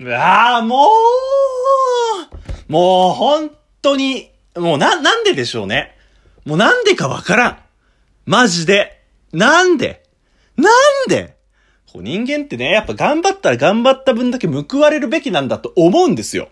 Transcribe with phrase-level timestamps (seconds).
[0.00, 0.88] うわー、も
[2.68, 3.50] う、もう本
[3.82, 5.94] 当に、もうな、なんででしょうね。
[6.46, 7.58] もうなんでかわからん。
[8.24, 9.02] マジで。
[9.32, 10.02] なんで？
[10.56, 11.36] なんで？
[11.92, 16.48] こう人間ってね、やっぱ頑張ったら頑張った分だけ報われるべきなんだと思うんですよ。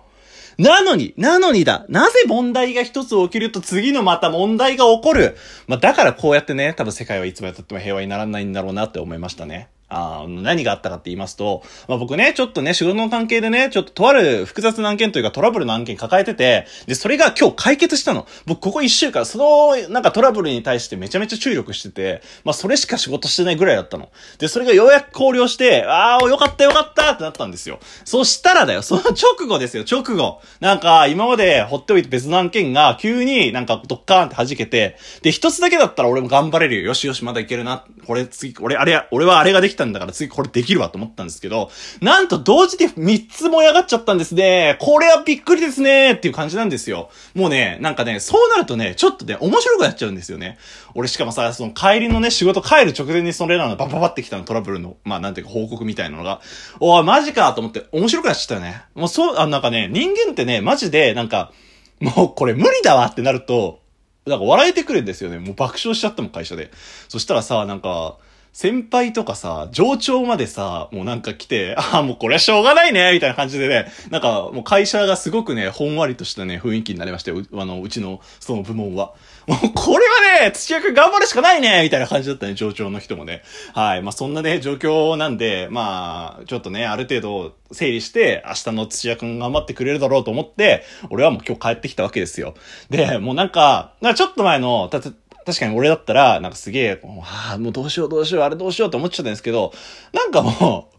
[0.59, 1.87] なのに、なのにだ。
[1.89, 5.39] なぜ問題が一つ起きると次のまた問題が起こる？
[5.69, 9.69] まあ、だからこうやってね、多分世界はいつまで経っても平和にならないんだろうなって思いましたね。
[9.89, 18.27] あ何があったかって言いますと、まあ、僕ね、ちょっとね、仕事の関係でね、ちょっととある複雑な案件というかトラブルの案件抱えてて、で、それが今日解決したの。
[18.47, 24.11] 僕ここ一週間、その、なんかトラブルに対してめちゃめちゃ注力してて、まあ、それしか仕事してないぐらいだったの。
[24.39, 27.79] で、それがようやく考慮して、ああ、よかったよかったってなったんですよ。
[28.05, 30.41] そしたらだよ、その直後ですよ、直後。
[30.61, 36.83] なんか、今まで放っておいて別の案件が、急になんかドッカーンって弾けて、で、一つだけだったら俺も頑張れるよ。
[36.83, 37.85] よしよし、まだいけるな。
[38.07, 41.71] これ次、俺、あれや、俺はあれができたたんだから次これできるわと思ったんですけど、
[42.03, 44.77] なんと同時で3つ燃え上がっちゃったんですね。
[44.81, 47.11] これはびっくりですねっていう感じなんですよ。
[47.35, 50.59] もうね、なんかね、そうなるとね、ちょっとね、面白くなっちゃうんですよね。
[50.95, 56.41] 俺しかもさ、その帰りのね、仕事帰る直前にそれらのバババってきたのトラブルの、まあなんていうか報告みたいなのが、
[56.81, 58.83] おい、マジかと思って面白くなっちゃったよね。
[58.95, 61.53] もうそう、あ、なんかね、人間ってね、マジで、なんか、
[62.01, 63.81] もうこれ無理だわってなると、
[64.27, 65.39] なんか笑えてくるんですよね。
[65.39, 66.71] もう爆笑しちゃったもん、会社で。
[67.09, 68.17] そしたらさ、なんか、
[68.53, 77.43] 先輩とかさ、上長までさ、もうなんか来て、ああ、もうこれはしょうがないね、みたいな感じでね、なんかもう会社がすごくね、ほんわりとしたね、雰囲気になりましたよ。
[77.55, 79.15] あの、うちの、その部門は。
[79.47, 80.05] もうこれ
[80.39, 83.43] はね、土屋くん頑張るしかないね、みたいな感じだったね、上長の人もね。
[83.75, 84.03] はい。
[84.03, 92.55] まあそんなね、状況なんで、まあ、ちょっとね、ある程度整理して、明日の土屋くん頑張ってくれるだろうと思って、俺はもう今日帰ってきたわけですよ。
[92.91, 95.01] で、もうなんか、なんかちょっと前の、た
[95.49, 99.73] 確かに俺だったら、なんかすげえ、ああ、もうどうしようどうしよう、あれどうしようって思っちゃったんですけど、
[100.13, 100.91] なんかも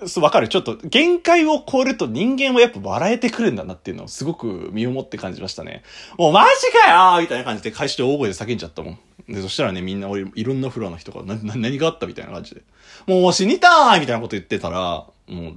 [0.00, 0.48] う、そう、わかる。
[0.48, 5.82] ちょっと、限界を超えると人間はやっぱ笑えてくるんだなっていうのをすごく身をもって感じましたね。
[6.16, 8.98] もうマジかよみたいな感じで開始で大声で叫んじゃったもん。
[9.28, 12.62] で、そしたらね、みんな俺、いろんなフロアの人が、な、な、 何があったみたいな感じで。
[13.06, 15.56] もう死にたーみたいなこと言ってたら、もう、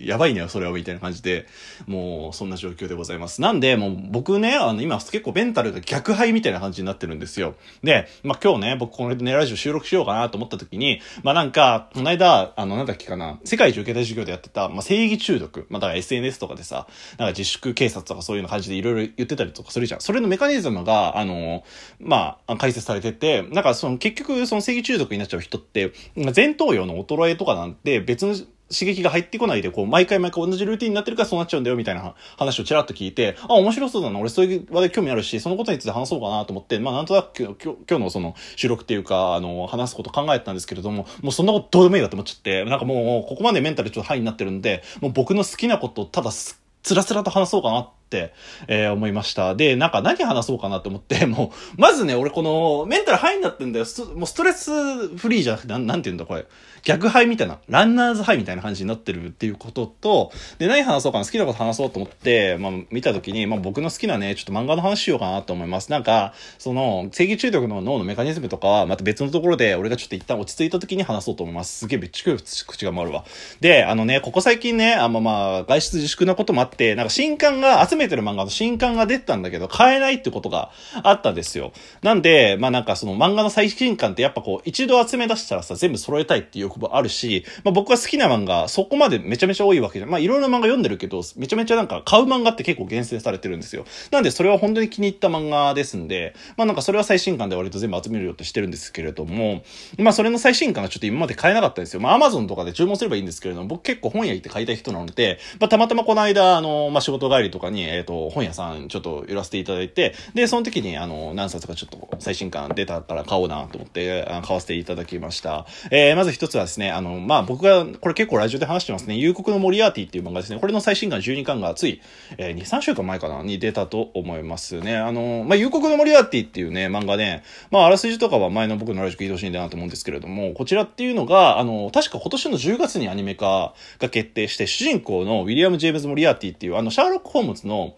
[0.00, 1.46] やばいねそれは、みたいな感じで、
[1.86, 3.40] もう、そんな状況でございます。
[3.40, 7.56] なんで、もう、僕ね、あの、今、結構メンタルが逆敗みたいな感じになってるんですよ。
[7.82, 15.66] で、まあ、今日ね、僕、このね、ラジオ収録しようかなと思った時に、まあ、なんか、この間、あの、なんだっけかな、世界一受けた授業でやってた、まあ、正義中毒。
[15.68, 16.86] まあ、だから SNS とかでさ、
[17.18, 20.00] なんか自粛警察とかそういうの感じでいろいろ言ってたりとかするじゃん。
[20.00, 21.64] それのメカニズムが、あの、
[22.00, 25.92] まあ、解説されてて、なんか、その、結局、その正義中毒になっちゃう人って、
[26.34, 28.34] 前頭葉の衰えとかなんて、別の
[28.74, 48.32] 刺激が入ってこないで、こう、毎回毎回同じルーティンになってるからそうなっちゃうんだよ、みたいな話をちらっと聞いて、あ、面白そうだな、俺そういう話で興味あるし、そのことについて話そうかなと思って、まあなんとなく今日今日のその収録っていうか、あの、話すこと考えてたんですけれども、もうそんなことどうでもいいだと思っちゃって、なんかもう、ここまでメンタルちょっとハイになってるんで、もう僕の好きなことをただすつらつらと話そうかなって、
[48.68, 49.54] えー、思いました。
[49.54, 53.86] で、なんか何話そうかなと思って、 もう、まずね、俺この、メンタルハイになってんだよ。
[54.14, 56.46] もうストレスフリーじゃなくて、なん、なんて言うんだこれ。
[56.84, 65.90] 逆ハイみたいな、ランナーズハイみたいな感じになってるっていうことと、で、何話そうかな、好きなこと話そうと思って、まあ、見たときに、まあ、僕の好きなね、ちょっと漫画の話しようかなと思います。
[65.90, 71.78] なんか、その、正義中毒の脳のメカニズムとかは、また別のところで、俺がちょっと一旦落ち着いたときに話そうと思います。
[71.78, 72.36] すげえめっちゃ
[72.66, 73.24] 口が回るわ。
[73.60, 80.70] で、あのね、ここ最近ね、あんままあ、外出自粛なこともあって、なんか新刊が、集めてる漫画の新刊が出てたんだけど、買えないってことが
[81.02, 81.72] あったんですよ。
[82.02, 90.10] なんで、まあなんかその漫画の最新刊ってやっぱこう、一度集め出したらさ、全部揃えたいっていう欲望あるし、まあ僕は好きな漫画、そこまでめちゃめちゃ多いわけじゃん。
[90.10, 93.84] まあいろいろな漫画読んでるけど、めちゃめちゃなんか買う漫画って結構厳選されてるんですよ。
[94.10, 99.62] なんでそれは本当に気に入った漫画ですんで、まあなんかそれは最新刊で割と全部集めるよってしてるんですけれども、
[99.98, 102.00] まあそれの最新刊がちょっと今まで買えなかったんですよ。
[102.00, 115.66] まあ Amazon とかで注文すればいいんですけれども、僕結構本屋行って買いたい人なので、まあたまたまこの間、あの、まあ仕事帰りとかに、えっ、ー、と、本屋さんちょっと寄らせていただいて、で、その時にあの、何冊かちょっと最新刊出たから買おうなと思って、買わせていただきました。
[115.90, 120.58] えー、まず一つはですね、あの、まあ僕が、これ結構ラジオで話してますね、夕刻のモリアーティっていう漫画ですね。
[120.58, 122.00] これの最新刊12巻がつい、
[122.38, 124.96] えー、2、3週間前かなに出たと思いますね。
[124.96, 137.96] あの、まあ、夕刻のモリアーティっていうね、漫画ね、まあ、あらすじとかは前の僕のラジオ聞いてほしいんだなと思うんですけれども、こちらっていうのが、あの、確か今年の10月にアニメ化が決定して、主人公のウィリアム・ジェームズ・モリアーティっていう、あの、シャーロック・ホームズの、の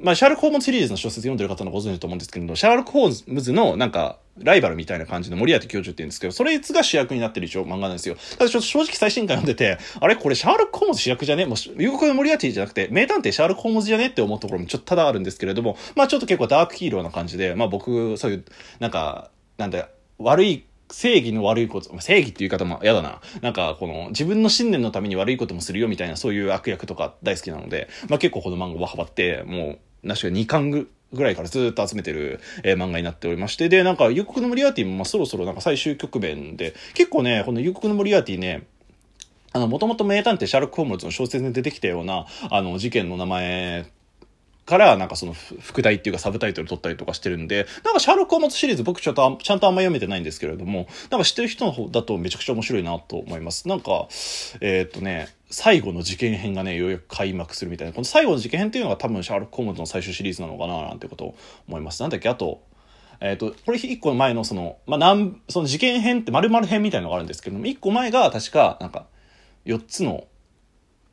[0.00, 8.16] まあ、シャーロック・ホームズシリーズの小説読んでる方のご存知だと思うんですけど、シャーロック・ホームズのなんか、ライバルみたいな感じの森当教授って言うんですけど、それいつが主役になってる一応漫画なんですよ。
[8.38, 10.16] ただちょっと正直最新刊読んでて、あれ？
[10.16, 11.44] これシャーロック・ホームズ主役じゃね？
[11.44, 14.06] もう、有国の森当じゃなくて、名探偵シャーロック・ホームズじゃね？
[14.06, 18.44] って思うところもちょっとただあるんですけれども、まあちょっと結構ダークヒーローな感じで、まあ僕、そういう、
[18.80, 19.88] なんか、なんだ、
[20.18, 23.20] 悪い正義の悪いこと、正義っていう言い方も嫌だな。
[23.40, 38.66] なんか、この、自分の信念のために悪いこともするよみたいな、そういう悪役とか大好きなので、まあ結構この漫画はハマって、もう、なしか2巻ぐぐらいからずっと集めてる、えー、漫画になっておりまして、で、なんか、夕刻のモリアーティも、まあ、そろそろなんか最終局面で、結構ね、この夕刻のモリアーティね、
[39.52, 43.86] あの、もともと名探偵シャーロック・ホームズの小説に出てきたような、あの、事件の名前
[44.72, 53.68] からなんかその副題っていうかサブタイトル取ったりとかしてるんで、なんかシャーロック・ホームズシリーズ僕ちょっとちゃんとあんま読めてないんですけれども、なんか知ってる人の方だとめちゃくちゃ面白いなと思います。
[53.68, 54.08] なんか、
[54.60, 57.92] えー、っとね、最後の事件編がね、ようやく開幕するみたいな。
[57.92, 61.34] この最後の事件編っていうのが多分シャーロック・ホームズの最終シリーズなのかななんてことを
[61.68, 62.00] 思います。
[62.00, 62.30] なんだっけ？
[62.30, 62.62] あと、
[63.20, 69.06] えっ、ー、と、これ一個前のその、まあ、なん、その事件編って丸々編みたいなのがあるんですけども、一個前が確か、なんか、
[69.66, 70.24] 4つの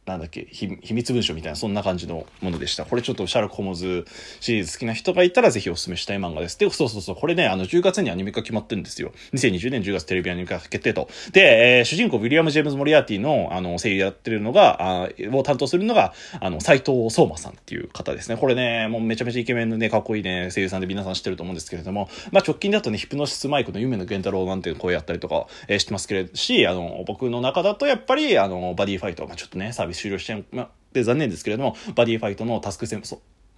[0.09, 2.85] なんだっけ秘密文書みたいなそんな感じのものでした。
[2.85, 4.05] これちょっとシャーロック・ホームズ
[4.39, 6.59] シリーズ好きな人がいたらぜひお勧めしたい漫画です。
[6.59, 9.11] でそうそうそうこれねあの10月にアニメ化決まってるんですよ。
[9.33, 11.09] 2020年10月テレビアニメ化決定と。
[11.31, 18.37] で、えー、主人公ウィリアム・ジェームズ・モリアーティのあの声優やってるのがあを担当するのがあの斎藤壮馬さんっていう方ですね。
[18.37, 33.03] これねもうめちゃめちゃイケメンのねかっこいいね声優さんで皆さん知ってると思うんですけれども、まあ、直近だとねヒプノシスマイクの夢野幻太郎なんていう声やったりとか、えー、してますけれどしあの僕の中だとやっぱりあのバディファイト、まあ、ちょっとねサービス終了しちゃう、まあで残念ですけれども、バディファイトのタスク戦、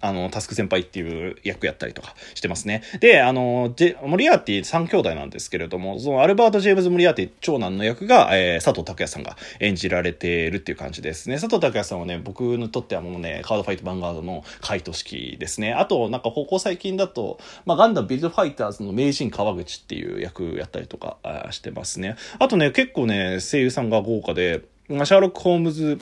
[0.04, 2.82] あの、タスク先輩っていう役やったりとかしてますね。
[3.00, 11.36] で、あの、ジェモリアーティ3兄弟なんですけれども、そのアルバート・ジェームズ・モリアーティ長男の役が、えー、佐藤拓也さんが演じられてるっていう感じですね。
[11.36, 15.72] 佐藤拓也さんはね、僕にとってはもうね、カードファイト・ヴァンガードの回答式ですね。
[15.72, 21.16] あと、なんかここ最近だと、まあ、ガンダム・ビルド・ファイターズの名人川口っていう役やったりとか
[21.50, 22.16] してますね。
[22.40, 25.98] あとね、結構ね、声優さんが豪華で、シャーロック・ホームズ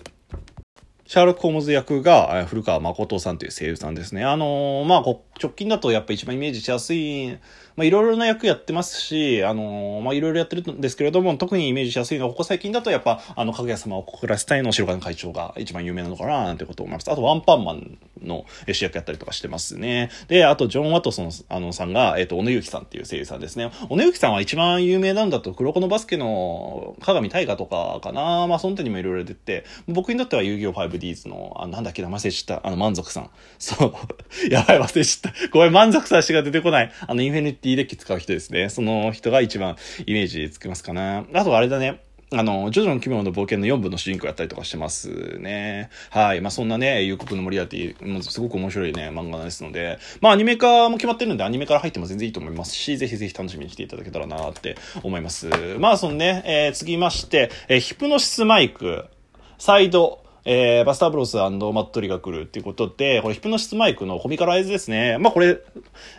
[1.10, 4.24] シャーロック・ホームズ役が古川誠さんという声優さんですね。
[4.24, 5.02] あのー、まあ、
[5.40, 7.38] 直近だとやっぱ一番イメージしやすい
[7.81, 17.10] まあ、いろいろな役やってますし、あのー、まあ、いろいろやってるんですけれども、特にイメージしやすいのは、ここ最近だとやっぱ、あの、かぐや様を告らせたいの白金会長が一番有名なのかな、なんてことを思います。
[17.10, 20.10] あと、ワンパンマンの主役やったりとかしてますね。
[20.28, 23.70] で、あと、ジョン・ワトソン、あの、さんが、えっ、ー、と、小野ゆきさんっていう声優さんですね。
[23.88, 28.46] 小野ゆきさんは一番有名なんだと、黒子のバスケの鏡大河とかかな。
[28.46, 33.31] まあ、その手にもいろいろ出て、僕にとっては遊戯王 5Ds の、あなんだっけ、名前忘れちった、あの、満足さん。
[33.58, 33.94] そう。
[34.52, 35.30] やばい、忘れちった。
[35.50, 36.93] ごめん、満足さしか出てこない。
[37.06, 38.69] あの、インフィニティデッキ使う人ですね。
[38.69, 41.25] その人が一番イメージつきますかな。
[41.32, 42.03] あとあれだね。
[42.32, 45.91] あの、ジョジョの奇妙な冒険の4部の主人公やったりとかしてますね。
[46.11, 46.41] はい。
[46.41, 55.49] まあ、そんなね、夕刻のモリアティ、もすごく面白いね、漫画ですので、まあ、アニメ化も決まってるんで、アニメから入っても全然いいと思いますし、ぜひぜひ楽しみにしていただけたらなって思います。
[55.81, 59.06] まあ、そのね、えー、次まして、えー、ヒプノシスマイク、
[59.59, 65.19] サイド、えー、バスターブロスマットリが来るっていうことで、これヒプノシスマイクのコミカライズですね。
[65.19, 65.58] まあこれ、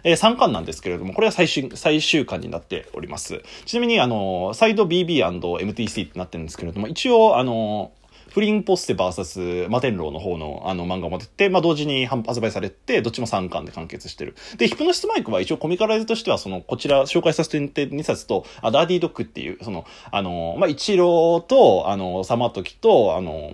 [0.03, 3.41] えー、3巻なんですけれども、これは最終、最終巻になっております。
[3.65, 7.91] ちなみに、あの、サイド BB&MTC ってなってるんですけれども、一応、あの、
[8.31, 14.35] フリンポステ VS マテンローの方のあの漫画も出て、まあ同時に発売されて、どっちも3巻で完結してる。
[14.57, 23.51] で、ヒプノシスマイクは一応コミカライズとしては、その、こちら紹介させて2冊と、あダーディードッグっていう、その、あの、まあ、一郎と、あの、サマトキと、あの、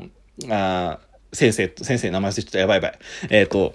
[0.49, 0.99] あ
[1.33, 2.59] 先生、先生名前忘れちゃった。
[2.59, 2.99] やばいやばい。
[3.29, 3.73] えっ、ー、と、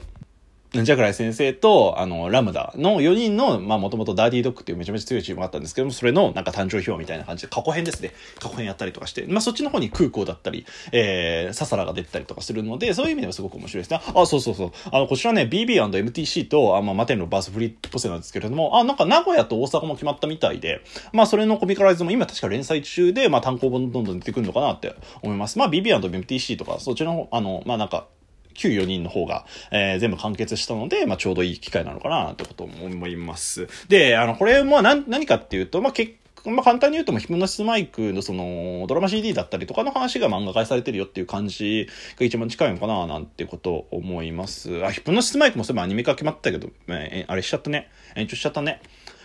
[0.73, 8.15] ジャグライ先生と、あの、ラムダの4人の、まあ、もともとダーディードッグっていうめちゃめちゃ強いチームがあったんですけども、それの、なんか誕生表みたいな感じで、過去編ですね。
[8.39, 14.01] 過去編やったりとかして、まあ、そっちの方に空港だったり、えー、ササラが出てたりとかするので、そういう意味ではすごく面白いですね。
[14.15, 14.73] あ、そうそうそう。
[14.91, 20.81] あの、こちらね、BB&MTC と、あまあ、マテンのバースフリッポセなんですけれども、あ、なんか名古屋と大阪も決まったみたいで、
[21.13, 25.59] まあ、それのコミカライズも今確か連載中で、まあ、単行本どんどん出てくるのかなって思います。
[25.59, 28.07] まあ、BB&MTC とか、そっちの、あの、まあ、なんか、
[28.53, 33.69] 旧4人の方が、えー、全部完結したので、まあ、ちょうどいい機会なのかな、ってことも思います。
[33.89, 44.85] で、あの、これも何、何かっていうと、まあ、結まあ、簡単に言うとも、ヒプノシスマイクのその、ドラマ CD だったりとかの話が漫画化されてるよっていう感じが一番近いのかな、なんてこと思います。
[44.85, 47.91] あ、ヒプノシスマイクもそういえばアニメ化決まったけど、えあれしちゃったね。
[48.17, 48.81] 延長しちゃったね。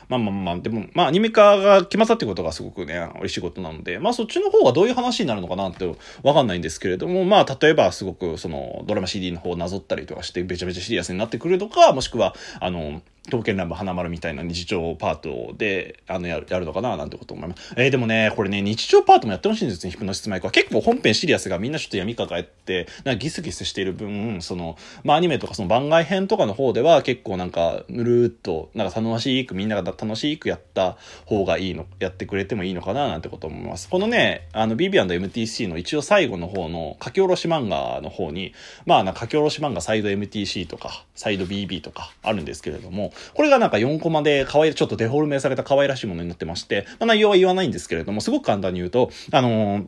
[0.10, 5.86] まあまあまあ、でも、まあアニメ化が決まったってことがすごくね、嬉しいことなので、まあそっちの方がどういう話になるのかなって
[6.24, 17.74] わかんないんですけれども、まあ例えばすごくそのドラマ CD の方をなぞったりとかして、べちゃべちゃシリアスになってくるとか、もしくは、あの、刀剣乱舞花丸みたいな日常パートで、あの、やる、やるのかななんてこと思います。
[17.75, 20.51] えー、でもね、これね、日常パートもやってほしいんですね、ヒプノシスマイクは。
[20.51, 33.89] 結構本編シリアスがみんなちょっと闇抱えて、なんかギスギスしている分、その、まあアニメとかその番外編とかの方では結構なんか、ぬるーっと、なんか楽しく、みんなが楽しくやった方がいいの、やってくれてもいいのかななんてこと思います。
[33.89, 38.53] このね、あの、BB&MTC の一応最後の方の書き下ろし漫画の方に、
[38.86, 49.82] まあ、書き下ろし漫画サイド MTC とか、サイド BB とかあるんですけれども、これがなんか4コマで可愛い、ちょっとデフォルメされた可愛らしいものになってまして、まあ、内容は言わないんですけれども、すごく簡単に言うと、あの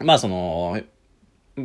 [0.00, 0.80] ー、まあその、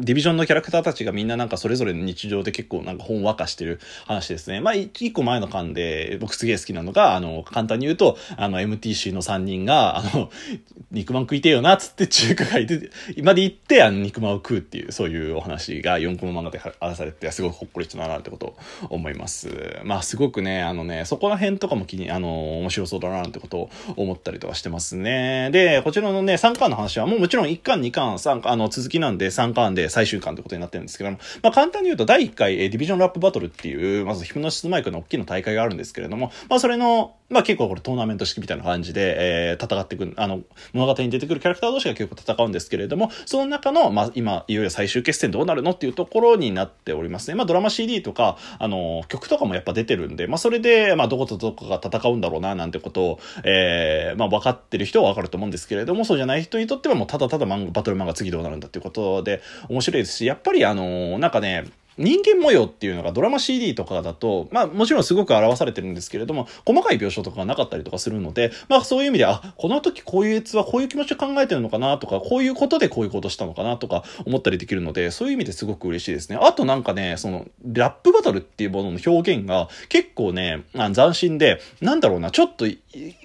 [0.02, 4.62] ディビジョンのキャラクターたちがみんななんかそれぞれの日常で結構なんかほんわかしてる話ですね。
[4.62, 10.30] まあ、一個前の巻で僕すげえ好きなのが、あの、簡単に言うと、あの、MTC の3人が、あの、
[10.92, 18.56] 肉まん食いてえよな、つって中華街で、今で行って、あの、肉まんを食うっていう、そういうお話が4コマ漫画で話されて、すごいほっこりしたな、ってことを
[18.90, 19.50] 思います。
[19.84, 25.50] まあ、すごくね、あのね、そこら辺とかも気に、あの、面白そうだな、なんてことを思ったりとかしてますね。
[25.52, 39.16] で、こちらのね、3巻の話はもうもちろん1巻、2巻、3巻、あの、続きなんで3巻で最終巻ってことになってるんですけども、まあ、簡単に言うと第1回、え、ディビジョンラップバトルっていう、まずヒプノシスマイクの大きな大会があるんですけれども、まあ、それの、まあ、結構これトーナメント式みたいな感じで、
[39.52, 40.42] えー、戦っていく、あの、
[40.74, 47.36] 物語に出てくるキャラクター同士が結構戦うんですけれども、その中の、まあ、今、いよいよ最終決戦どうなるのっていうところになっておりますね。
[47.36, 61.66] まあ、ドラマ CD とか、あの、曲とかもやっぱ出てるんで、まあ、それで、まあ、どことどこが戦うんだろうな、なんてことを、えー、まあ、分かってる人は分かると思うんですけれども、そうじゃない人にとってはもうただただ漫画、バトル漫画次どうなるんだっていうことで面白いですし、やっぱりあの、なんかね、
[61.98, 76.38] 人間模様っていうのがドラマ CD とかだと、まあもちろんすごく表されてるんですけれども、細かい描写とかがなかったりとかするので、まあそういう意味で、あ、この時こういうやつはこういう気持ちで考えてるのかなとか、こういうことでこういうことしたのかなとか思ったりできるので、そういう意味ですごく嬉しいですね。
[76.42, 82.66] あとなんかね、その、ラップバトルっていうものの表現が結構ね、あ斬新で、なんだろうな、ちょっと、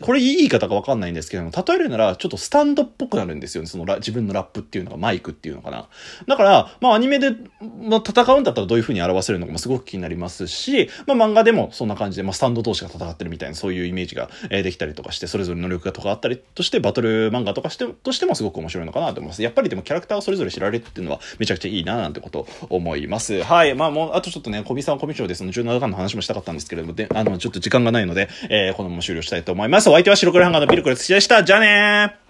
[0.00, 3.68] これいい言い方かわかんないんですけども、例えるならちょっとスタンドっぽくなるんですよね。
[3.68, 5.88] その自分のラップっていうのがマイクっていうのかな。
[6.26, 7.30] だから、まあアニメで、
[7.82, 19.42] まあ、戦うんだったらどういう風に表せるるのかもすごく気になりますし、まあ漫画でもそんな感じで、まあスタンド同士が戦ってるみたいなそういうイメージが、えできたりとかして、それぞれ能力がとかあったりとして、バトル漫画とかして、としてもすごく面白いのかなと思います。
[19.42, 23.42] やっぱりでもキャラクターをそれぞれ知られるっていうのはめちゃくちゃいいななんてことを思います。
[23.42, 23.74] はい。
[23.74, 29.88] まあもう、あとちょっとね、小見さんコミュ障でその17巻の話もしたかったんですけれども、で、あの、ちょっと時間がないので、えー、このまま終了したいと思います。
[29.88, 31.44] お相手は白黒ハンガーのビルクレツでした。
[31.44, 32.27] じゃあねー